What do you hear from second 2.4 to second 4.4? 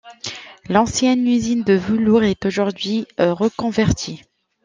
aujourd'hui reconvertie.